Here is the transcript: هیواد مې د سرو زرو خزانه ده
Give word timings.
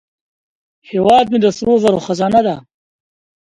هیواد 0.89 1.25
مې 1.31 1.39
د 1.43 1.47
سرو 1.57 1.73
زرو 1.83 1.99
خزانه 2.05 2.41
ده 2.47 2.55